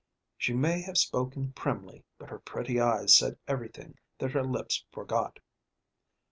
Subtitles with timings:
[0.35, 5.37] She may have spoken primly, but her pretty eyes said everything that her lips forgot.